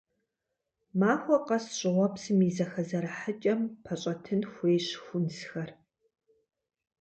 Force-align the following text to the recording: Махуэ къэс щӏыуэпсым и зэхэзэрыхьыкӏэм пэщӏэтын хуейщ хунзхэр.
Махуэ 0.99 1.37
къэс 1.47 1.65
щӏыуэпсым 1.77 2.39
и 2.47 2.49
зэхэзэрыхьыкӏэм 2.55 3.61
пэщӏэтын 3.83 4.41
хуейщ 4.51 4.87
хунзхэр. 5.03 5.69